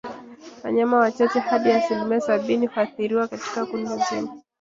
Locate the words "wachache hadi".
0.97-1.71